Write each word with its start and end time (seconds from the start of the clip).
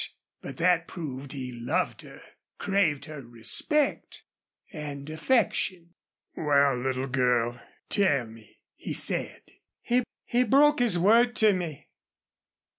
But 0.41 0.57
that 0.57 0.87
proved 0.87 1.31
he 1.31 1.51
loved 1.51 2.01
her, 2.01 2.23
craved 2.57 3.05
her 3.05 3.21
respect 3.21 4.23
and 4.73 5.07
affection. 5.11 5.93
"Wal, 6.35 6.75
little 6.75 7.05
girl, 7.07 7.61
tell 7.87 8.25
me," 8.25 8.57
he 8.75 8.93
said. 8.93 9.43
"He 9.79 10.01
he 10.25 10.43
broke 10.43 10.79
his 10.79 10.97
word 10.97 11.35
to 11.35 11.53
me." 11.53 11.89